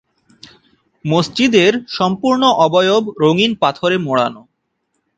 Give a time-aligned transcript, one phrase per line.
[1.05, 4.41] মসজিদের সম্পূর্ণ অবয়ব রঙিন পাথরে মোড়ানো।